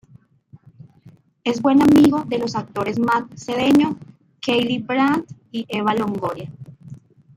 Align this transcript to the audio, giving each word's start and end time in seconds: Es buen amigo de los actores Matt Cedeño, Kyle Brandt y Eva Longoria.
Es 1.43 1.61
buen 1.61 1.79
amigo 1.83 2.23
de 2.25 2.39
los 2.39 2.55
actores 2.55 2.97
Matt 2.97 3.31
Cedeño, 3.37 3.97
Kyle 4.39 4.79
Brandt 4.81 5.31
y 5.51 5.65
Eva 5.69 5.93
Longoria. 5.93 6.49